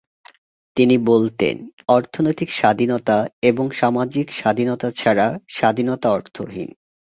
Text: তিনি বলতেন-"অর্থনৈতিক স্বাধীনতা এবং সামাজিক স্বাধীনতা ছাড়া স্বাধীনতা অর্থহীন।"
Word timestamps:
তিনি 0.77 0.95
বলতেন-"অর্থনৈতিক 1.07 2.49
স্বাধীনতা 2.51 3.17
এবং 3.41 3.65
সামাজিক 3.71 4.27
স্বাধীনতা 4.33 4.87
ছাড়া 4.91 5.27
স্বাধীনতা 5.49 6.07
অর্থহীন।" 6.11 6.69